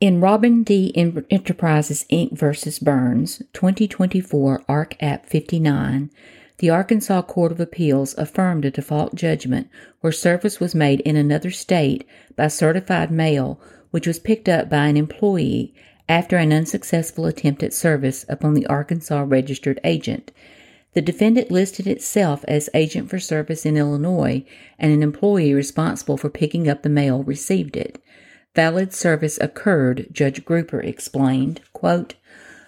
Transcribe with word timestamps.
In 0.00 0.20
Robin 0.20 0.62
D. 0.62 0.92
Enterprises 0.94 2.04
Inc. 2.08 2.30
v. 2.38 2.84
Burns, 2.84 3.42
2024 3.52 4.62
Ark 4.68 4.94
App 5.00 5.26
59, 5.26 6.12
the 6.58 6.70
Arkansas 6.70 7.22
Court 7.22 7.50
of 7.50 7.58
Appeals 7.58 8.16
affirmed 8.16 8.64
a 8.64 8.70
default 8.70 9.16
judgment 9.16 9.68
where 10.00 10.12
service 10.12 10.60
was 10.60 10.72
made 10.72 11.00
in 11.00 11.16
another 11.16 11.50
state 11.50 12.06
by 12.36 12.46
certified 12.46 13.10
mail, 13.10 13.60
which 13.90 14.06
was 14.06 14.20
picked 14.20 14.48
up 14.48 14.70
by 14.70 14.86
an 14.86 14.96
employee 14.96 15.74
after 16.08 16.36
an 16.36 16.52
unsuccessful 16.52 17.26
attempt 17.26 17.64
at 17.64 17.74
service 17.74 18.24
upon 18.28 18.54
the 18.54 18.68
Arkansas 18.68 19.24
registered 19.26 19.80
agent. 19.82 20.30
The 20.92 21.02
defendant 21.02 21.50
listed 21.50 21.88
itself 21.88 22.44
as 22.46 22.70
agent 22.72 23.10
for 23.10 23.18
service 23.18 23.66
in 23.66 23.76
Illinois, 23.76 24.44
and 24.78 24.92
an 24.92 25.02
employee 25.02 25.54
responsible 25.54 26.16
for 26.16 26.30
picking 26.30 26.68
up 26.68 26.84
the 26.84 26.88
mail 26.88 27.24
received 27.24 27.76
it 27.76 28.00
valid 28.58 28.92
service 28.92 29.38
occurred, 29.40 30.08
Judge 30.10 30.44
Gruber 30.44 30.80
explained. 30.80 31.60
Quote, 31.72 32.16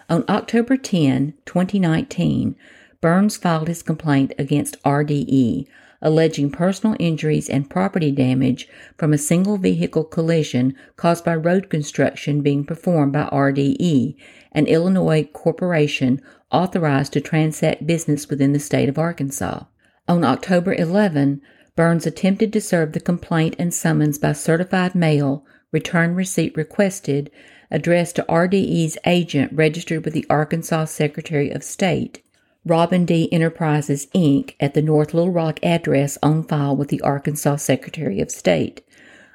on 0.08 0.24
October 0.28 0.76
10, 0.76 1.34
2019, 1.46 2.54
Burns 3.00 3.36
filed 3.36 3.66
his 3.66 3.82
complaint 3.82 4.32
against 4.38 4.80
RDE, 4.84 5.66
alleging 6.00 6.48
personal 6.52 6.95
injuries 7.00 7.50
and 7.50 7.68
property 7.68 8.12
damage 8.12 8.68
from 8.96 9.12
a 9.12 9.18
single 9.18 9.56
vehicle 9.56 10.04
collision 10.04 10.76
caused 10.95 11.24
by 11.24 11.34
road 11.34 11.68
construction 11.68 12.40
being 12.40 12.64
performed 12.64 13.12
by 13.12 13.24
RDE, 13.24 14.14
an 14.52 14.66
Illinois 14.66 15.24
corporation 15.32 16.22
authorized 16.52 17.14
to 17.14 17.20
transact 17.20 17.84
business 17.84 18.28
within 18.28 18.52
the 18.52 18.60
state 18.60 18.88
of 18.88 18.96
Arkansas. 18.96 19.64
On 20.06 20.22
October 20.22 20.72
11, 20.72 21.42
Burns 21.74 22.06
attempted 22.06 22.52
to 22.52 22.60
serve 22.60 22.92
the 22.92 23.00
complaint 23.00 23.56
and 23.59 23.74
summons 23.74 24.18
by 24.18 24.34
certified 24.34 24.95
mail 24.95 25.45
return 25.73 26.15
receipt 26.15 26.56
requested 26.56 27.30
addressed 27.70 28.16
to 28.16 28.24
RDE's 28.24 28.98
agent 29.06 29.52
registered 29.52 30.05
with 30.05 30.15
the 30.15 30.27
Arkansas 30.29 30.87
Secretary 30.87 31.51
of 31.51 31.62
State, 31.62 32.23
Robin 32.66 33.04
D. 33.04 33.32
Enterprises, 33.32 34.07
Inc., 34.15 34.54
at 34.60 34.74
the 34.74 34.82
North 34.82 35.15
Little 35.15 35.30
Rock 35.30 35.60
address 35.62 36.18
on 36.23 36.43
file 36.43 36.77
with 36.77 36.88
the 36.88 37.01
Arkansas 37.01 37.57
Secretary 37.57 38.21
of 38.21 38.30
State. 38.30 38.85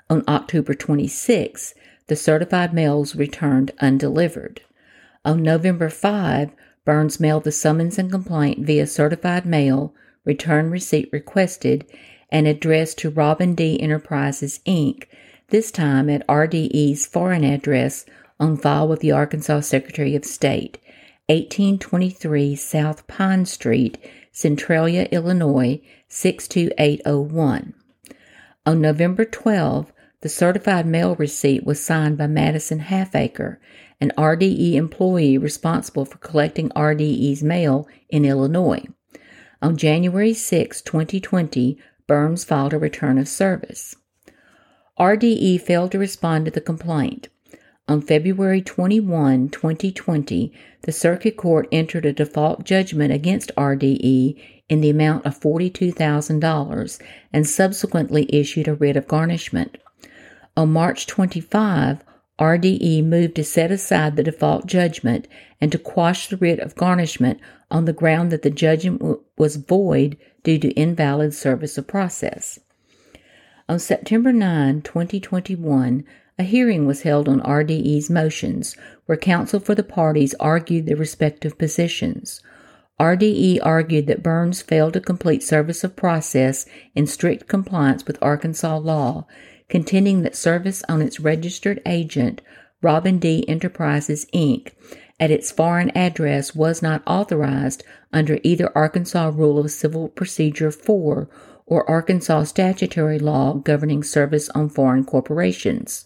On 0.09 0.23
October 0.27 0.73
26, 0.73 1.73
the 2.07 2.15
certified 2.15 2.73
mails 2.73 3.15
returned 3.15 3.71
undelivered. 3.79 4.61
On 5.23 5.41
November 5.41 5.89
5, 5.89 6.51
Burns 6.83 7.19
mailed 7.19 7.45
the 7.45 7.51
summons 7.51 7.97
and 7.97 8.11
complaint 8.11 8.63
via 8.63 8.85
certified 8.85 9.45
mail, 9.45 9.95
return 10.23 10.69
receipt 10.69 11.09
requested, 11.11 11.85
and 12.29 12.45
addressed 12.45 12.99
to 12.99 13.09
Robin 13.09 13.55
D. 13.55 13.81
Enterprises, 13.81 14.59
Inc., 14.67 15.05
this 15.49 15.71
time 15.71 16.09
at 16.09 16.27
RDE's 16.27 17.05
foreign 17.05 17.43
address 17.43 18.05
on 18.39 18.57
file 18.57 18.87
with 18.87 18.99
the 18.99 19.11
Arkansas 19.11 19.61
Secretary 19.61 20.15
of 20.15 20.25
State, 20.25 20.77
1823 21.27 22.55
South 22.55 23.07
Pine 23.07 23.45
Street, 23.45 23.97
Centralia, 24.31 25.07
Illinois 25.11 25.81
62801. 26.07 27.73
On 28.65 28.81
November 28.81 29.25
12, 29.25 29.93
the 30.21 30.29
certified 30.29 30.85
mail 30.85 31.15
receipt 31.15 31.65
was 31.65 31.79
signed 31.79 32.17
by 32.17 32.27
Madison 32.27 32.79
Halfacre, 32.79 33.59
an 34.01 34.11
RDE 34.17 34.73
employee 34.73 35.37
responsible 35.37 36.05
for 36.05 36.17
collecting 36.17 36.69
RDE's 36.75 37.43
mail 37.43 37.87
in 38.09 38.25
Illinois. 38.25 38.83
On 39.61 39.77
January 39.77 40.33
6, 40.33 40.81
2020, 40.81 41.77
Burns 42.07 42.43
filed 42.43 42.73
a 42.73 42.77
return 42.77 43.17
of 43.17 43.27
service. 43.27 43.95
RDE 44.99 45.59
failed 45.59 45.91
to 45.91 45.99
respond 45.99 46.45
to 46.45 46.51
the 46.51 46.61
complaint. 46.61 47.27
On 47.87 48.01
February 48.01 48.61
21, 48.61 49.49
2020, 49.49 50.53
the 50.83 50.91
Circuit 50.91 51.35
Court 51.35 51.67
entered 51.71 52.05
a 52.05 52.13
default 52.13 52.63
judgment 52.63 53.11
against 53.11 53.51
RDE 53.55 54.41
in 54.69 54.81
the 54.81 54.89
amount 54.89 55.25
of 55.25 55.39
$42,000 55.39 57.01
and 57.33 57.47
subsequently 57.47 58.25
issued 58.29 58.67
a 58.67 58.73
writ 58.73 58.95
of 58.95 59.07
garnishment. 59.07 59.77
On 60.55 60.71
March 60.71 61.07
25, 61.07 62.03
RDE 62.39 63.03
moved 63.03 63.35
to 63.35 63.43
set 63.43 63.71
aside 63.71 64.15
the 64.15 64.23
default 64.23 64.65
judgment 64.65 65.27
and 65.59 65.71
to 65.71 65.77
quash 65.77 66.27
the 66.27 66.37
writ 66.37 66.59
of 66.59 66.75
garnishment 66.75 67.39
on 67.69 67.83
the 67.83 67.93
ground 67.93 68.31
that 68.31 68.43
the 68.43 68.49
judgment 68.49 69.19
was 69.37 69.57
void 69.57 70.17
due 70.43 70.57
to 70.59 70.71
invalid 70.71 71.33
service 71.33 71.77
of 71.77 71.85
process. 71.85 72.59
On 73.67 73.79
September 73.79 74.31
9, 74.31 74.83
2021, 74.83 76.03
a 76.37 76.43
hearing 76.43 76.85
was 76.85 77.01
held 77.01 77.27
on 77.27 77.41
RDE's 77.41 78.11
motions, 78.11 78.77
where 79.07 79.17
counsel 79.17 79.59
for 79.59 79.73
the 79.73 79.81
parties 79.81 80.35
argued 80.39 80.85
their 80.85 80.95
respective 80.95 81.57
positions. 81.57 82.43
RDE 82.99 83.57
argued 83.63 84.05
that 84.05 84.21
Burns 84.21 84.61
failed 84.61 84.93
to 84.93 85.01
complete 85.01 85.41
service 85.41 85.83
of 85.83 85.95
process 85.95 86.67
in 86.93 87.07
strict 87.07 87.47
compliance 87.47 88.05
with 88.05 88.21
Arkansas 88.21 88.77
law, 88.77 89.25
contending 89.67 90.21
that 90.21 90.35
service 90.35 90.83
on 90.87 91.01
its 91.01 91.19
registered 91.19 91.81
agent, 91.87 92.41
Robin 92.83 93.17
D. 93.17 93.49
Enterprises, 93.49 94.27
Inc., 94.31 94.73
at 95.19 95.31
its 95.31 95.51
foreign 95.51 95.89
address 95.97 96.53
was 96.53 96.83
not 96.83 97.01
authorized 97.07 97.83
under 98.13 98.37
either 98.43 98.71
Arkansas 98.77 99.31
Rule 99.33 99.57
of 99.57 99.71
Civil 99.71 100.09
Procedure 100.09 100.69
4 100.69 101.27
or 101.65 101.89
Arkansas 101.89 102.43
statutory 102.43 103.19
law 103.19 103.53
governing 103.53 104.03
service 104.03 104.49
on 104.49 104.69
foreign 104.69 105.03
corporations. 105.03 106.05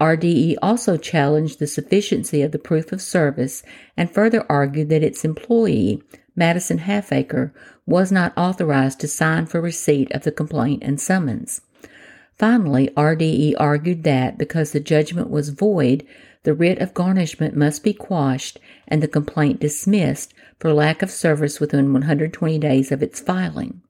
RDE 0.00 0.56
also 0.60 0.96
challenged 0.96 1.58
the 1.58 1.66
sufficiency 1.66 2.42
of 2.42 2.52
the 2.52 2.58
proof 2.58 2.92
of 2.92 3.00
service 3.00 3.62
and 3.96 4.10
further 4.10 4.44
argued 4.48 4.90
that 4.90 5.02
its 5.02 5.24
employee, 5.24 6.02
Madison 6.34 6.78
Halfacre, 6.78 7.52
was 7.86 8.12
not 8.12 8.36
authorized 8.36 9.00
to 9.00 9.08
sign 9.08 9.46
for 9.46 9.60
receipt 9.60 10.12
of 10.12 10.22
the 10.22 10.32
complaint 10.32 10.82
and 10.82 11.00
summons. 11.00 11.62
Finally, 12.38 12.90
RDE 12.96 13.54
argued 13.58 14.04
that 14.04 14.36
because 14.36 14.72
the 14.72 14.80
judgment 14.80 15.30
was 15.30 15.48
void, 15.48 16.06
the 16.42 16.52
writ 16.52 16.78
of 16.78 16.92
garnishment 16.92 17.56
must 17.56 17.82
be 17.82 17.94
quashed 17.94 18.60
and 18.86 19.02
the 19.02 19.08
complaint 19.08 19.60
dismissed 19.60 20.34
for 20.60 20.72
lack 20.72 21.00
of 21.00 21.10
service 21.10 21.58
within 21.58 21.92
120 21.92 22.58
days 22.58 22.92
of 22.92 23.02
its 23.02 23.20
filing. 23.20 23.80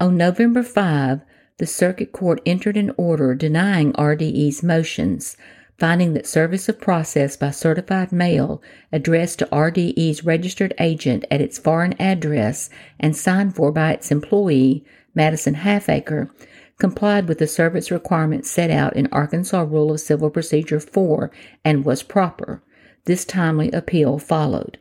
On 0.00 0.16
November 0.16 0.62
5, 0.62 1.22
the 1.56 1.66
Circuit 1.66 2.12
Court 2.12 2.40
entered 2.46 2.76
an 2.76 2.92
order 2.96 3.34
denying 3.34 3.92
RDE's 3.98 4.62
motions, 4.62 5.36
finding 5.76 6.14
that 6.14 6.26
service 6.26 6.68
of 6.68 6.80
process 6.80 7.36
by 7.36 7.50
certified 7.50 8.12
mail 8.12 8.62
addressed 8.92 9.40
to 9.40 9.46
RDE's 9.46 10.24
registered 10.24 10.72
agent 10.78 11.24
at 11.32 11.40
its 11.40 11.58
foreign 11.58 12.00
address 12.00 12.70
and 13.00 13.16
signed 13.16 13.56
for 13.56 13.72
by 13.72 13.92
its 13.92 14.12
employee, 14.12 14.84
Madison 15.16 15.54
Halfacre, 15.54 16.30
complied 16.78 17.26
with 17.26 17.38
the 17.38 17.48
service 17.48 17.90
requirements 17.90 18.48
set 18.48 18.70
out 18.70 18.94
in 18.94 19.08
Arkansas 19.10 19.62
Rule 19.62 19.90
of 19.90 20.00
Civil 20.00 20.30
Procedure 20.30 20.78
4 20.78 21.32
and 21.64 21.84
was 21.84 22.04
proper. 22.04 22.62
This 23.06 23.24
timely 23.24 23.72
appeal 23.72 24.20
followed. 24.20 24.78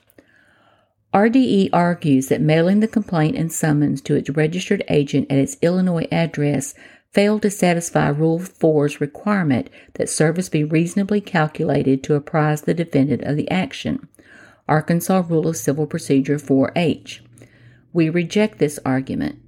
RDE 1.13 1.69
argues 1.73 2.27
that 2.27 2.41
mailing 2.41 2.81
the 2.81 2.87
complaint 2.87 3.35
and 3.35 3.51
summons 3.51 4.01
to 4.01 4.15
its 4.15 4.29
registered 4.29 4.83
agent 4.89 5.31
at 5.31 5.39
its 5.39 5.57
Illinois 5.61 6.07
address 6.11 6.75
failed 7.13 7.41
to 7.41 7.49
satisfy 7.49 8.07
Rule 8.07 8.39
4's 8.39 9.01
requirement 9.01 9.69
that 9.95 10.09
service 10.09 10.49
be 10.49 10.63
reasonably 10.63 11.21
calculated 11.21 12.03
to 12.03 12.15
apprise 12.15 12.61
the 12.61 12.73
defendant 12.73 13.23
of 13.23 13.35
the 13.35 13.49
action. 13.49 14.07
Arkansas 14.67 15.23
Rule 15.27 15.47
of 15.47 15.57
Civil 15.57 15.87
Procedure 15.87 16.37
4H. 16.37 17.21
We 17.91 18.09
reject 18.09 18.59
this 18.59 18.79
argument. 18.85 19.39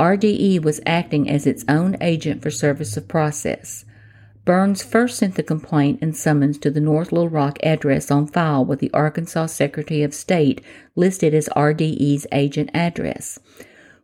RDE 0.00 0.62
was 0.62 0.80
acting 0.84 1.30
as 1.30 1.46
its 1.46 1.64
own 1.68 1.96
agent 2.00 2.42
for 2.42 2.50
service 2.50 2.96
of 2.96 3.08
process. 3.08 3.84
Burns 4.44 4.82
first 4.82 5.18
sent 5.18 5.36
the 5.36 5.42
complaint 5.42 6.00
and 6.02 6.16
summons 6.16 6.58
to 6.58 6.70
the 6.70 6.80
North 6.80 7.10
Little 7.12 7.28
Rock 7.28 7.58
address 7.62 8.10
on 8.10 8.26
file 8.26 8.64
with 8.64 8.80
the 8.80 8.90
Arkansas 8.92 9.46
Secretary 9.46 10.02
of 10.02 10.14
State 10.14 10.60
listed 10.94 11.34
as 11.34 11.48
RDE's 11.56 12.26
agent 12.30 12.70
address. 12.74 13.38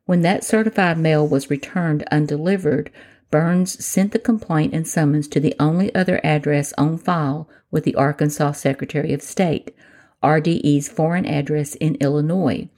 When 0.04 0.22
that 0.22 0.44
certified 0.44 0.98
mail 0.98 1.26
was 1.26 1.50
returned 1.50 2.04
undelivered, 2.10 2.90
Burns 3.30 3.82
sent 3.84 4.12
the 4.12 4.18
complaint 4.18 4.74
and 4.74 4.86
summons 4.86 5.26
to 5.28 5.40
the 5.40 5.54
only 5.58 5.94
other 5.94 6.20
address 6.22 6.74
on 6.76 6.98
file 6.98 7.48
with 7.70 7.84
the 7.84 7.94
Arkansas 7.94 8.52
Secretary 8.52 9.12
of 9.12 9.22
State, 9.22 9.74
RDE's 10.22 10.88
foreign 10.88 11.24
address 11.24 11.74
in 11.76 11.94
Illinois, 11.96 12.68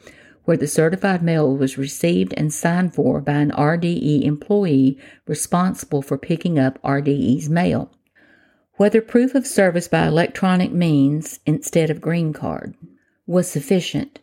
where 0.44 0.56
the 0.56 0.68
certified 0.68 1.22
mail 1.22 1.56
was 1.56 1.78
received 1.78 2.34
and 2.36 2.52
signed 2.52 2.94
for 2.94 3.20
by 3.20 3.32
an 3.32 3.50
RDE 3.50 4.22
employee 4.22 4.98
responsible 5.26 6.02
for 6.02 6.18
picking 6.18 6.58
up 6.58 6.78
RDE's 6.84 7.48
mail. 7.48 7.90
Whether 8.76 9.00
proof 9.00 9.34
of 9.34 9.46
service 9.46 9.88
by 9.88 10.06
electronic 10.06 10.72
means 10.72 11.40
instead 11.46 11.90
of 11.90 12.00
green 12.00 12.32
card 12.32 12.74
was 13.26 13.48
sufficient. 13.48 14.20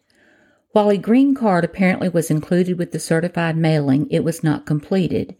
While 0.74 0.90
a 0.90 0.98
green 0.98 1.36
card 1.36 1.66
apparently 1.66 2.08
was 2.08 2.32
included 2.32 2.78
with 2.78 2.92
the 2.92 3.00
certified 3.00 3.58
mailing, 3.58 4.08
it 4.10 4.24
was 4.24 4.44
not 4.44 4.66
completed. 4.66 5.36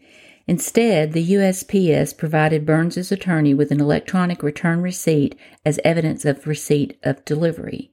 Instead, 0.46 1.12
the 1.12 1.32
USPS 1.32 2.16
provided 2.16 2.66
Burns's 2.66 3.10
attorney 3.10 3.54
with 3.54 3.70
an 3.70 3.80
electronic 3.80 4.42
return 4.42 4.82
receipt 4.82 5.34
as 5.64 5.80
evidence 5.84 6.24
of 6.26 6.46
receipt 6.46 6.98
of 7.02 7.24
delivery. 7.24 7.90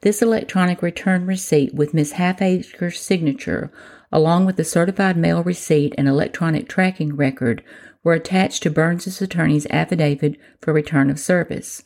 This 0.00 0.22
electronic 0.22 0.82
return 0.82 1.26
receipt 1.26 1.74
with 1.74 1.94
Miss 1.94 2.12
Halfacre's 2.12 2.98
signature, 2.98 3.70
along 4.10 4.46
with 4.46 4.56
the 4.56 4.64
certified 4.64 5.16
mail 5.16 5.44
receipt 5.44 5.94
and 5.96 6.08
electronic 6.08 6.68
tracking 6.68 7.14
record, 7.14 7.62
were 8.02 8.14
attached 8.14 8.62
to 8.64 8.70
Burns's 8.70 9.20
attorney's 9.22 9.66
affidavit 9.68 10.36
for 10.60 10.72
return 10.72 11.10
of 11.10 11.20
service. 11.20 11.82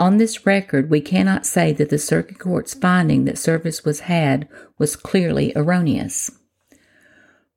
On 0.00 0.16
this 0.16 0.44
record, 0.44 0.90
we 0.90 1.00
cannot 1.00 1.46
say 1.46 1.72
that 1.72 1.88
the 1.88 1.98
circuit 1.98 2.38
court's 2.38 2.74
finding 2.74 3.24
that 3.24 3.38
service 3.38 3.84
was 3.84 4.00
had 4.00 4.48
was 4.76 4.96
clearly 4.96 5.52
erroneous. 5.54 6.30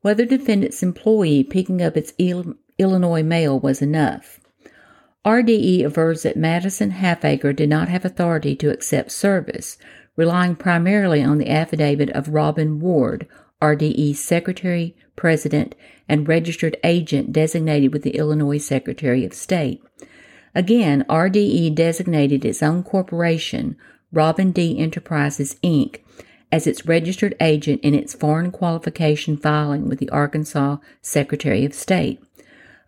Whether 0.01 0.25
defendant's 0.25 0.83
employee 0.83 1.43
picking 1.43 1.81
up 1.81 1.97
its 1.97 2.13
Illinois 2.77 3.23
mail 3.23 3.59
was 3.59 3.81
enough. 3.81 4.39
RDE 5.25 5.83
avers 5.83 6.23
that 6.23 6.37
Madison 6.37 6.91
Halfacre 6.91 7.53
did 7.53 7.69
not 7.69 7.89
have 7.89 8.05
authority 8.05 8.55
to 8.57 8.71
accept 8.71 9.11
service, 9.11 9.77
relying 10.15 10.55
primarily 10.55 11.23
on 11.23 11.39
the 11.39 11.49
affidavit 11.49 12.11
of 12.11 12.29
Robin 12.29 12.79
Ward, 12.79 13.27
RDE's 13.61 14.19
secretary, 14.19 14.95
president, 15.15 15.75
and 16.07 16.27
registered 16.27 16.77
agent 16.83 17.33
designated 17.33 17.91
with 17.91 18.03
the 18.03 18.15
Illinois 18.15 18.59
Secretary 18.59 19.25
of 19.25 19.33
State. 19.33 19.81
Again, 20.57 21.05
RDE 21.07 21.75
designated 21.75 22.43
its 22.43 22.63
own 22.63 22.81
corporation, 22.81 23.77
Robin 24.11 24.51
D. 24.51 24.79
Enterprises, 24.79 25.55
Inc., 25.63 25.99
as 26.51 26.65
its 26.65 26.87
registered 26.87 27.35
agent 27.39 27.79
in 27.81 27.93
its 27.93 28.15
foreign 28.15 28.49
qualification 28.49 29.37
filing 29.37 29.87
with 29.87 29.99
the 29.99 30.09
Arkansas 30.09 30.77
Secretary 30.99 31.63
of 31.63 31.75
State. 31.75 32.19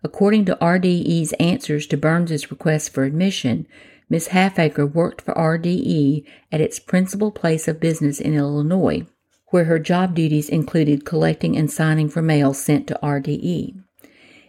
According 0.02 0.46
to 0.46 0.56
RDE's 0.56 1.32
answers 1.34 1.86
to 1.86 1.96
Burns's 1.96 2.50
request 2.50 2.92
for 2.92 3.04
admission, 3.04 3.68
Miss 4.08 4.28
Halfacre 4.28 4.84
worked 4.84 5.20
for 5.20 5.32
RDE 5.34 6.24
at 6.50 6.60
its 6.60 6.80
principal 6.80 7.30
place 7.30 7.68
of 7.68 7.78
business 7.78 8.20
in 8.20 8.34
Illinois, 8.34 9.06
where 9.50 9.66
her 9.66 9.78
job 9.78 10.16
duties 10.16 10.48
included 10.48 11.06
collecting 11.06 11.56
and 11.56 11.70
signing 11.70 12.08
for 12.08 12.20
mail 12.20 12.52
sent 12.52 12.88
to 12.88 12.98
RDE. 13.00 13.80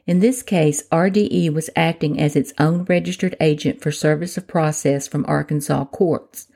In 0.07 0.19
this 0.19 0.42
case, 0.42 0.83
RDE 0.92 1.53
was 1.53 1.69
acting 1.75 2.19
as 2.19 2.36
its 2.36 2.53
own 2.59 2.86
registered 2.86 3.36
agent 3.39 3.81
for 3.81 3.92
service 3.92 4.38
of 4.38 4.48
process 4.48 5.07
from 5.07 5.25
Arkansas 5.27 5.86
courts. 5.86 6.48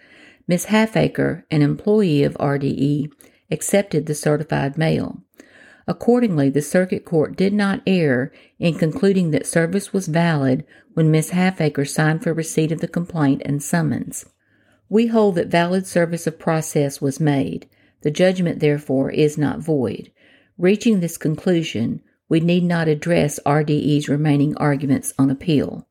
Miss 0.47 0.65
Halfacre, 0.65 1.45
an 1.51 1.61
employee 1.61 2.23
of 2.23 2.35
RDE, 2.35 3.11
accepted 3.51 4.05
the 4.05 4.15
certified 4.15 4.77
mail. 4.77 5.21
Accordingly, 5.87 6.49
the 6.49 6.63
circuit 6.63 7.05
court 7.05 7.35
did 7.35 7.53
not 7.53 7.81
err 7.85 8.31
in 8.57 8.75
concluding 8.75 9.29
that 9.31 9.45
service 9.45 9.93
was 9.93 10.07
valid 10.07 10.65
when 10.93 11.11
Miss 11.11 11.29
Halfacre 11.29 11.85
signed 11.85 12.23
for 12.23 12.33
receipt 12.33 12.71
of 12.71 12.81
the 12.81 12.87
complaint 12.87 13.43
and 13.45 13.61
summons. 13.61 14.25
We 14.89 15.07
hold 15.07 15.35
that 15.35 15.47
valid 15.47 15.85
service 15.85 16.25
of 16.25 16.39
process 16.39 17.01
was 17.01 17.19
made. 17.19 17.67
The 18.01 18.11
judgment, 18.11 18.59
therefore, 18.59 19.11
is 19.11 19.37
not 19.37 19.59
void. 19.59 20.11
Reaching 20.57 20.99
this 20.99 21.17
conclusion, 21.17 22.01
we 22.27 22.39
need 22.39 22.63
not 22.63 22.87
address 22.87 23.39
RDE's 23.45 24.09
remaining 24.09 24.57
arguments 24.57 25.13
on 25.17 25.29
appeal. 25.29 25.87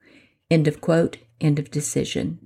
End 0.51 0.67
of 0.67 0.81
quote, 0.81 1.19
end 1.41 1.59
of 1.59 1.71
decision. 1.71 2.39